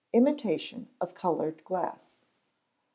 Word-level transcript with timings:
Imitation 0.15 0.89
of 0.99 1.13
Coloured 1.13 1.63
Glass. 1.63 2.09